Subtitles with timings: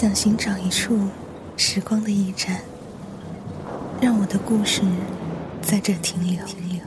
[0.00, 0.98] 想寻找一处
[1.58, 2.62] 时光的驿站，
[4.00, 4.80] 让我的故事
[5.60, 6.42] 在这停留。
[6.46, 6.80] 停留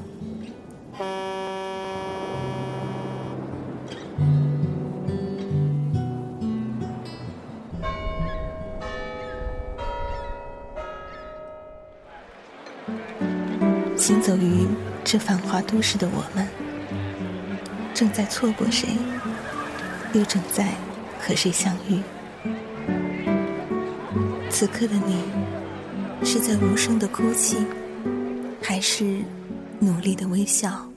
[13.96, 14.66] 行走于
[15.04, 16.48] 这繁华都市的我们，
[17.94, 18.90] 正在错过谁，
[20.14, 20.70] 又正在
[21.20, 22.02] 和谁相遇？
[24.56, 25.16] 此刻的你，
[26.24, 27.58] 是在无声的哭泣，
[28.62, 29.18] 还是
[29.80, 30.88] 努力的微笑？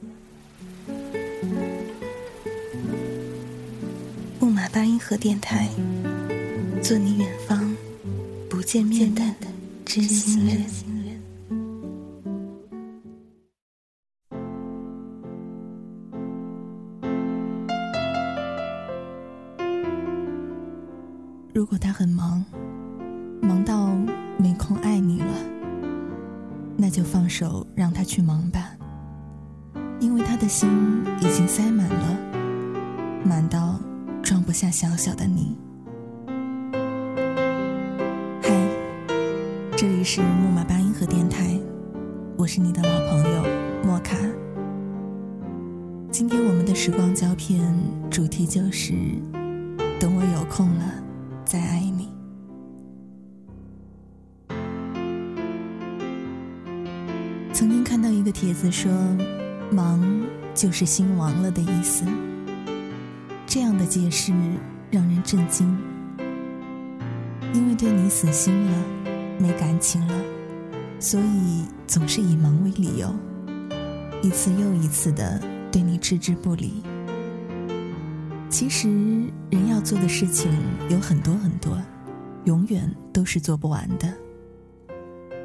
[4.38, 5.70] 木马八音盒电台，
[6.82, 7.74] 做你远方
[8.50, 9.22] 不见面的
[9.86, 10.62] 知心人。
[21.54, 22.44] 如果他很忙，
[23.46, 23.94] 忙到
[24.36, 25.32] 没空爱你了，
[26.76, 28.72] 那就放手让他去忙吧，
[30.00, 30.68] 因为他的心
[31.20, 32.18] 已经塞满了，
[33.24, 33.78] 满到
[34.20, 35.56] 装不下小小的你。
[38.42, 38.50] 嗨，
[39.76, 41.56] 这里是木马八音盒电台，
[42.36, 43.44] 我是你的老朋友
[43.84, 44.16] 莫卡。
[46.10, 47.62] 今天我们的时光胶片
[48.10, 48.92] 主题就是：
[50.00, 50.84] 等我有空了。
[51.44, 51.95] 再爱你。
[58.38, 58.92] 帖子说，
[59.70, 59.98] 忙
[60.54, 62.04] 就是心亡了的意思。
[63.46, 64.30] 这样的解释
[64.90, 65.74] 让人震惊，
[67.54, 68.84] 因为对你死心了，
[69.38, 70.14] 没感情了，
[71.00, 73.10] 所以总是以忙为理由，
[74.20, 76.82] 一次又一次的对你置之不理。
[78.50, 78.90] 其实，
[79.48, 80.52] 人要做的事情
[80.90, 81.80] 有很多很多，
[82.44, 84.12] 永远都是做不完的。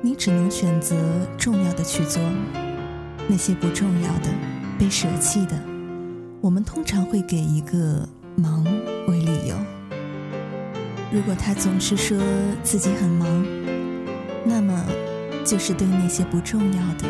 [0.02, 0.94] 你只能选择
[1.38, 2.22] 重要的去做，
[3.28, 4.30] 那些不重要的、
[4.78, 5.60] 被舍弃的，
[6.42, 8.64] 我们通常会给一个忙
[9.08, 9.56] 为理由。
[11.12, 12.18] 如果他总是说
[12.64, 13.46] 自己很忙，
[14.46, 14.86] 那么
[15.46, 17.06] 就是对那些不重要的、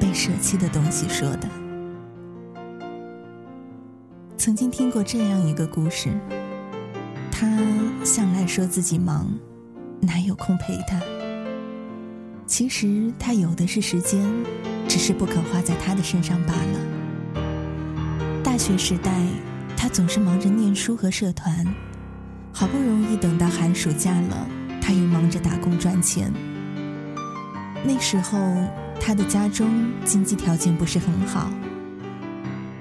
[0.00, 1.48] 被舍弃的东西说的。
[4.36, 6.10] 曾经听过这样一个故事，
[7.30, 7.58] 他
[8.04, 9.30] 向来说自己忙，
[10.00, 11.00] 哪有空陪他？
[12.46, 14.24] 其实他有的是时间，
[14.88, 17.42] 只是不肯花在他的身上罢了。
[18.42, 19.12] 大学时代，
[19.76, 21.64] 他总是忙着念书和社团，
[22.52, 24.48] 好不容易等到寒暑假了，
[24.80, 26.32] 他又忙着打工赚钱。
[27.84, 28.38] 那时候，
[29.00, 31.50] 他的家中经济条件不是很好。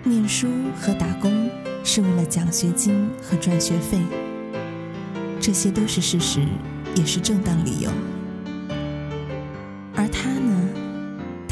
[0.03, 0.47] 念书
[0.79, 1.50] 和打工
[1.84, 4.00] 是为了奖学金和赚学费，
[5.40, 6.47] 这些都是事实，
[6.96, 7.91] 也是正当理由。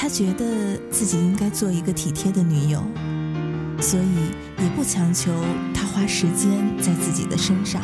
[0.05, 2.79] 他觉得自己应该做一个体贴的女友，
[3.81, 5.33] 所以也不强求
[5.73, 7.81] 他花时间在自己的身上，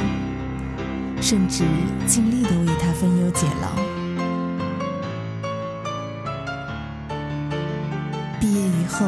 [1.20, 1.64] 甚至
[2.06, 3.76] 尽力的为他分忧解劳。
[8.40, 9.04] 毕业以后。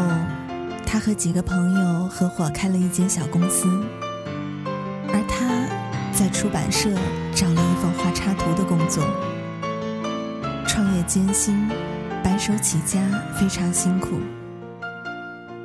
[0.84, 3.68] 他和几个朋友合伙开了一间小公司，
[5.08, 5.68] 而他
[6.12, 6.90] 在出版社
[7.34, 9.04] 找了一份画插图的工作。
[10.68, 11.68] 创业艰辛，
[12.24, 13.00] 白手起家
[13.38, 14.20] 非常辛苦，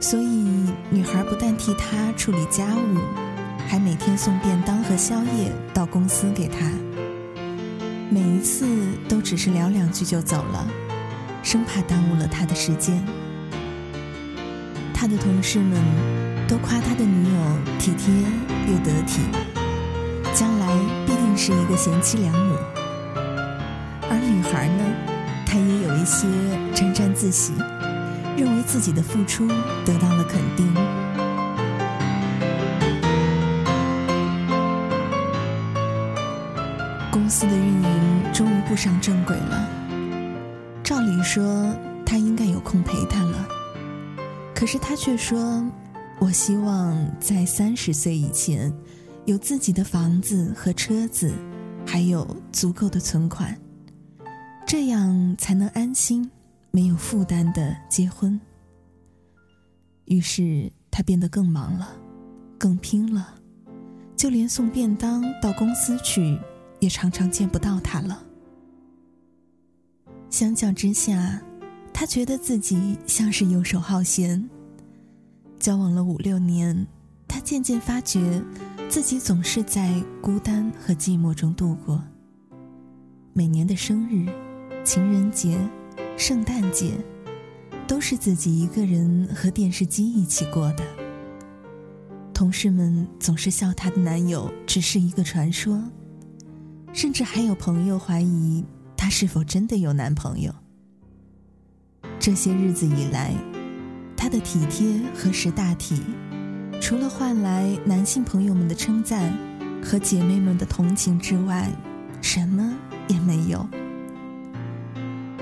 [0.00, 2.98] 所以女孩不但替他处理家务，
[3.68, 6.66] 还每天送便当和宵夜到公司给他。
[8.10, 8.66] 每一次
[9.08, 10.66] 都只是聊两句就走了，
[11.42, 13.02] 生怕耽误了他的时间。
[14.92, 15.80] 他的同事们
[16.48, 17.40] 都夸他的女友
[17.78, 18.12] 体贴
[18.66, 19.20] 又得体，
[20.34, 20.66] 将来
[21.06, 22.56] 必定是一个贤妻良母。
[24.10, 24.84] 而女孩呢，
[26.00, 26.26] 一些
[26.72, 27.52] 沾沾自喜，
[28.36, 29.48] 认为自己的付出
[29.84, 30.72] 得到了肯定。
[37.10, 39.68] 公司的运营终于步上正轨了，
[40.84, 41.74] 照理说
[42.06, 43.48] 他应该有空陪他了。
[44.54, 45.64] 可是他却说
[46.20, 48.72] ：“我希望在三十岁以前，
[49.24, 51.32] 有自己的房子和车子，
[51.84, 53.56] 还有足够的存款，
[54.68, 56.30] 这样才能安心、
[56.70, 58.38] 没有负担的结婚。”
[60.04, 61.96] 于是他变得更忙了，
[62.58, 63.34] 更拼了，
[64.14, 66.38] 就连送便当到公司去，
[66.80, 68.22] 也常常见不到他了。
[70.28, 71.42] 相较之下，
[71.90, 74.50] 他觉得自己像是游手好闲。
[75.58, 76.86] 交往了五六年，
[77.26, 78.44] 他渐渐发觉，
[78.90, 82.04] 自己总是在孤单和寂寞中度过。
[83.32, 84.26] 每年的生日、
[84.90, 85.58] 情人节、
[86.16, 86.94] 圣诞节，
[87.86, 90.82] 都是自己一个人和电视机一起过的。
[92.32, 95.78] 同事们总是笑她的男友只是一个传说，
[96.94, 98.64] 甚至还有朋友怀疑
[98.96, 100.54] 她是否真的有男朋友。
[102.18, 103.34] 这些日子以来，
[104.16, 106.00] 她的体贴和识大体。
[106.80, 109.36] 除了换来男性朋友们的称赞
[109.84, 111.70] 和姐妹们的同情之外，
[112.22, 112.74] 什么
[113.08, 113.68] 也没有。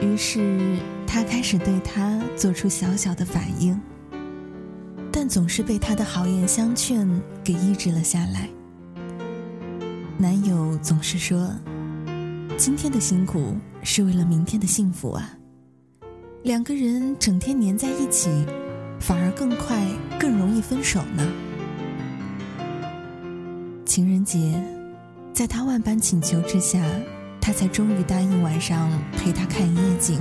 [0.07, 3.79] 于是，他开始对他做出小小的反应，
[5.11, 7.09] 但总是被他的好言相劝
[7.43, 8.49] 给抑制了下来。
[10.17, 11.53] 男友总是说
[12.57, 15.37] ：“今天的辛苦是为了明天的幸福啊。”
[16.45, 18.47] 两个人整天黏在一起。
[18.99, 19.87] 反而更快、
[20.19, 21.31] 更容易分手呢。
[23.85, 24.59] 情人节，
[25.35, 26.83] 在他万般请求之下，
[27.47, 30.21] 他才终于答应晚上陪他看夜景。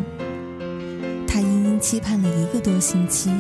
[1.28, 3.32] 他殷殷期盼了一个多星期，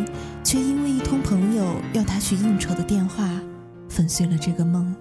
[0.43, 3.29] 却因为一通朋友要他去应酬的电话，
[3.87, 4.95] 粉碎了这个梦。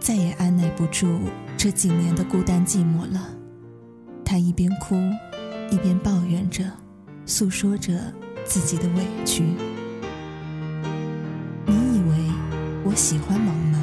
[0.00, 1.20] 再也按耐不住
[1.56, 3.28] 这几年的孤单寂寞了，
[4.24, 4.96] 他一边哭，
[5.70, 6.64] 一边抱怨着。
[7.24, 8.12] 诉说着
[8.44, 9.44] 自己的委屈。
[11.66, 12.16] 你以为
[12.84, 13.77] 我喜欢忙吗？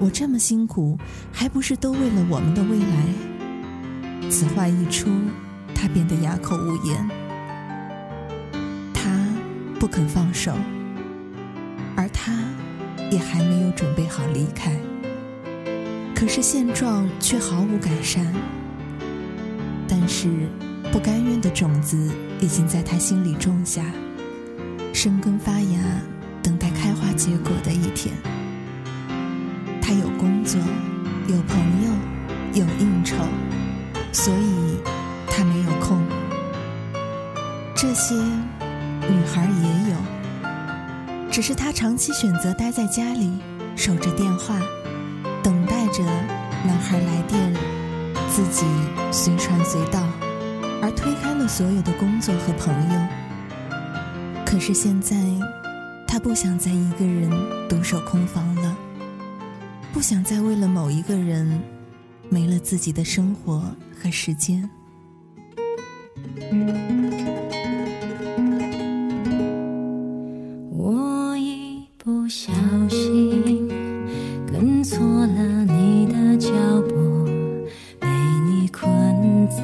[0.00, 0.98] 我这么辛苦，
[1.30, 4.28] 还不是都为了我们的未来？
[4.30, 5.10] 此话一出，
[5.74, 7.08] 他变得哑口无言。
[8.94, 9.10] 他
[9.78, 10.56] 不肯放手，
[11.94, 12.32] 而他
[13.10, 14.74] 也还没有准备好离开。
[16.14, 18.26] 可是现状却毫无改善。
[19.86, 20.48] 但是。
[20.92, 22.10] 不甘愿的种子
[22.40, 23.84] 已经在他心里种下，
[24.92, 25.78] 生根发芽，
[26.42, 28.12] 等待开花结果的一天。
[29.90, 30.60] 他有工作，
[31.26, 31.90] 有朋友，
[32.54, 33.16] 有应酬，
[34.12, 34.78] 所以
[35.26, 36.00] 他没有空。
[37.74, 39.96] 这些女孩也有，
[41.28, 43.32] 只是她长期选择待在家里，
[43.74, 44.60] 守着电话，
[45.42, 46.04] 等待着
[46.64, 47.52] 男孩来电，
[48.28, 48.64] 自己
[49.10, 50.00] 随传随到。
[50.80, 53.00] 而推开了所有的工作和朋友。
[54.46, 55.16] 可是现在，
[56.06, 57.28] 他不想再一个人
[57.68, 58.76] 独守空房了，
[60.00, 61.60] 不想再为了某一个人
[62.30, 63.62] 没了自己的生活
[63.94, 64.66] 和时间。
[70.70, 72.50] 我一不小
[72.88, 73.68] 心
[74.50, 76.50] 跟错了你的脚
[76.88, 77.26] 步，
[78.00, 78.08] 被
[78.48, 78.88] 你困
[79.48, 79.62] 在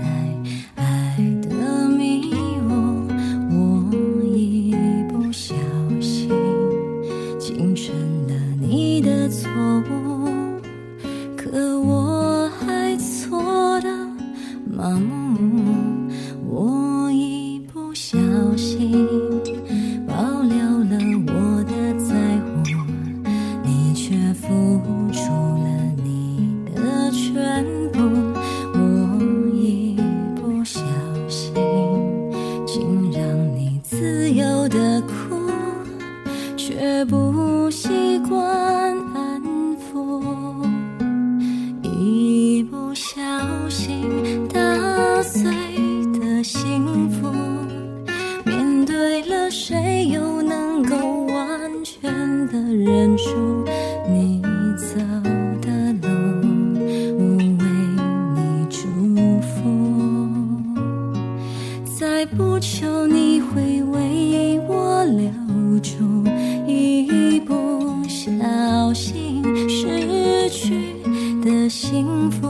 [0.75, 1.17] 爱
[1.49, 3.09] 的迷雾。
[3.49, 3.91] 我
[4.37, 4.75] 一
[5.09, 5.55] 不小
[5.99, 6.29] 心
[7.41, 7.97] 竟成
[8.29, 9.51] 了你的错
[9.91, 9.96] 误。
[72.07, 72.47] 幸福。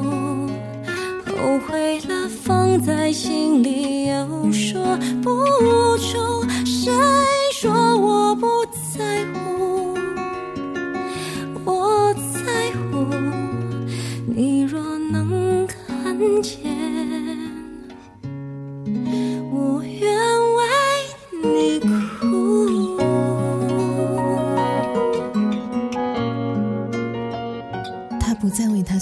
[1.25, 4.83] 后悔了放在心里又说
[5.23, 6.93] 不出谁
[7.53, 8.66] 说我不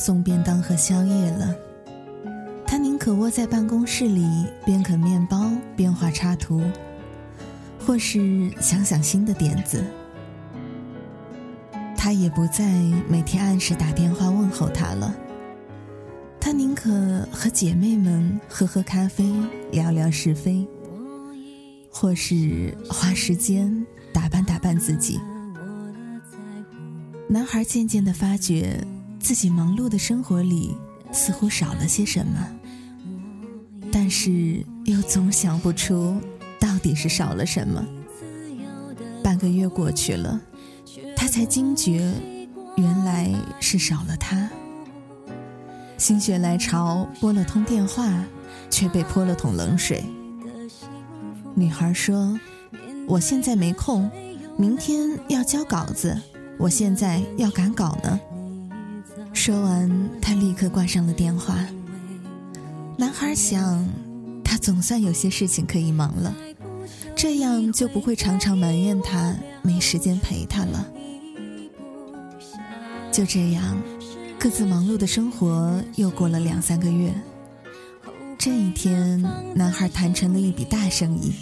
[0.04, 1.56] 送便当和宵夜了。
[2.66, 6.62] 他宁可窝在办公室里，边啃面包边画插图，
[7.78, 9.82] 或是想想新的点子。
[11.96, 12.70] 他也不再
[13.08, 15.16] 每天按时打电话问候他了。
[16.38, 19.32] 他宁可和姐妹们喝喝咖啡，
[19.72, 20.68] 聊聊是非，
[21.88, 25.18] 或是花时间打扮打扮自己。
[27.26, 28.78] 男孩渐渐的发觉，
[29.24, 30.76] 自己忙碌的生活里
[31.10, 32.46] 似乎少了些什么，
[33.90, 36.20] 但是又总想不出
[36.60, 37.82] 到底是少了什么。
[39.22, 40.38] 半个月过去了，
[41.16, 42.12] 他才惊觉，
[42.76, 44.50] 原来是少了他。
[45.96, 48.22] 心血来潮拨了通电话，
[48.68, 50.04] 却被泼了桶冷水。
[51.54, 52.38] 女孩说
[53.08, 54.10] ：“我现在没空，
[54.58, 56.14] 明天要交稿子，
[56.58, 58.20] 我现在要赶稿呢。”
[59.34, 61.58] 说完，他立刻挂上了电话。
[62.96, 63.86] 男孩想，
[64.42, 66.34] 他总算有些事情可以忙了。
[67.14, 70.86] 这样就不会常常埋怨他没时间陪他了。
[73.12, 73.76] 就这样，
[74.38, 77.12] 各自忙碌的生活又过了两三个月。
[78.38, 79.20] 这一天，
[79.54, 81.34] 男孩谈成了一笔大生意，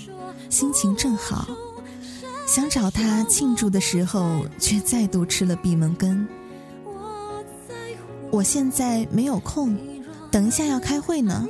[0.49, 1.47] 心情正好，
[2.47, 6.27] 想找他庆祝的时候，却再度吃了闭门羹。
[8.33, 9.79] 我现在没有空，
[10.31, 11.47] 等一下要开会呢，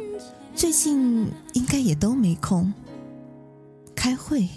[0.53, 2.75] 最近应该也都没空。
[3.95, 4.49] 开会，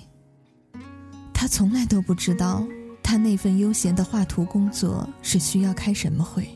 [1.31, 2.65] 他从来都不知道，
[3.03, 6.49] 他那份悠闲的画图工作是需要开什么会。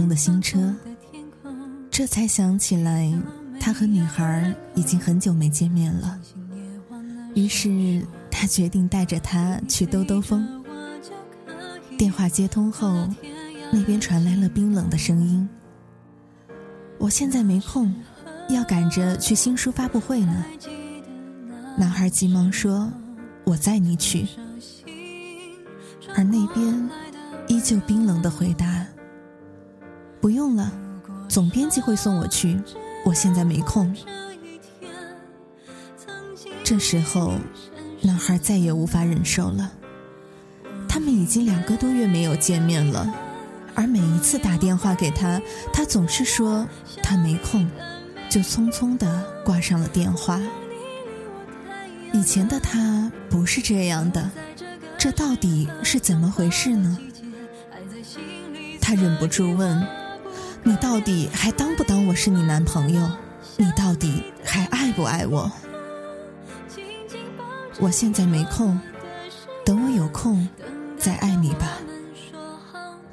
[0.00, 0.74] 中的新车。
[1.90, 3.12] 这才想起来，
[3.60, 6.18] 他和女孩已经很久没见面了。
[7.34, 10.48] 于是他决定带着她去兜兜风。
[11.98, 13.06] 电话接通后，
[13.70, 15.46] 那边传来了冰冷的声音
[16.96, 17.94] ：“我现在没空，
[18.48, 20.46] 要赶着去新书发布会呢。”
[21.76, 22.90] 男孩急忙说
[23.44, 24.26] ：“我载你去。”
[26.16, 26.88] 而那边
[27.48, 28.79] 依旧冰冷的回答
[30.20, 30.70] ：“不用了，
[31.28, 32.60] 总编辑会送我去，
[33.04, 33.94] 我现在没空。”
[36.62, 37.32] 这时候，
[38.02, 39.72] 男孩再也无法忍受了。
[40.88, 43.12] 他们已经两个多月没有见面了，
[43.74, 45.40] 而每一次打电话给他，
[45.72, 46.66] 他总是说
[47.02, 47.68] 他没空，
[48.28, 50.40] 就匆匆的挂上了电话。
[52.12, 54.30] 以前的他不是这样的。
[54.98, 56.98] 这到底是怎么回事呢？
[58.80, 59.86] 他忍不住问
[60.62, 63.10] ：“你到底还当不当我是你男朋友？
[63.56, 65.50] 你到底还爱不爱我？”
[67.80, 68.78] 我现在没空，
[69.64, 70.46] 等我有空
[70.98, 71.78] 再爱你吧。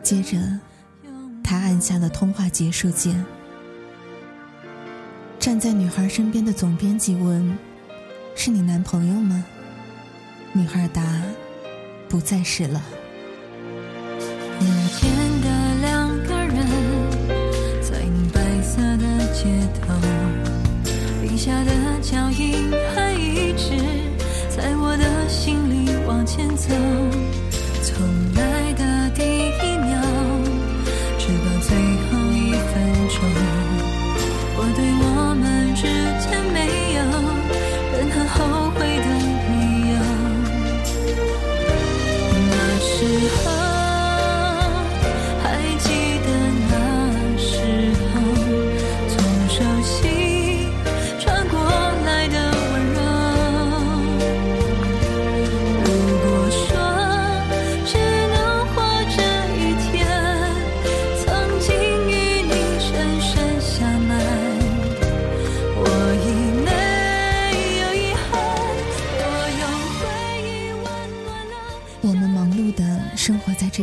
[0.04, 0.38] 接着，
[1.44, 3.26] 他按下了通话结束键。
[5.40, 7.58] 站在女孩身边的总编辑问
[8.36, 9.46] ：“是你男朋友吗？”
[10.54, 11.04] 女孩答。
[12.10, 12.82] 不再是了。
[14.62, 15.12] 眼前
[15.42, 15.50] 的
[19.48, 19.94] 街头，
[21.22, 23.78] 笔下的脚印还一直
[24.50, 26.68] 在我的心里往前走。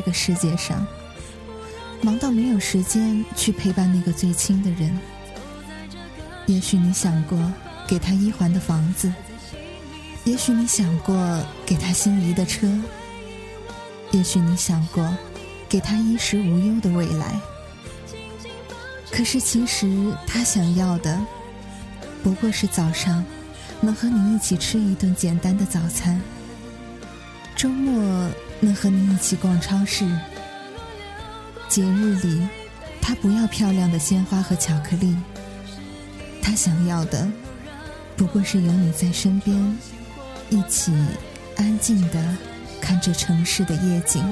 [0.04, 0.86] 个世界上，
[2.02, 4.96] 忙到没有时间去陪伴那个最亲的人。
[6.46, 7.38] 也许你想过
[7.86, 9.12] 给他一环的房子，
[10.24, 12.68] 也许你想过给他心仪的车，
[14.10, 15.16] 也许你想过
[15.68, 17.40] 给他衣食无忧的未来。
[19.10, 21.18] 可是，其实他想要的，
[22.22, 23.24] 不过是早上
[23.80, 26.20] 能和你一起吃一顿简单的早餐，
[27.56, 28.30] 周末。
[28.64, 30.06] 能和你一起逛超市，
[31.68, 32.48] 节日里，
[33.00, 35.14] 他不要漂亮的鲜花和巧克力，
[36.40, 37.28] 他想要的，
[38.16, 39.78] 不过是有你在身边，
[40.48, 40.92] 一起
[41.56, 42.36] 安静的
[42.80, 44.24] 看着城市的夜景。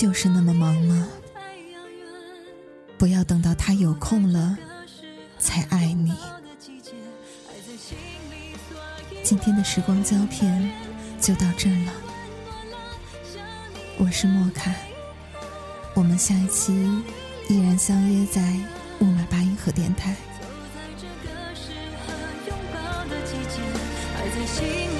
[0.00, 1.06] 就是那么忙吗？
[2.96, 4.56] 不要等到他有空了
[5.38, 6.14] 才爱你。
[9.22, 10.72] 今天的时光胶片
[11.20, 11.92] 就到这了，
[13.98, 14.72] 我是莫卡，
[15.92, 16.72] 我们下一期
[17.50, 18.40] 依然相约在
[18.98, 20.16] 木马八音盒电台。
[20.74, 21.72] 在这个适
[22.06, 22.14] 合
[22.48, 23.60] 拥抱的季节，
[24.16, 24.99] 爱在心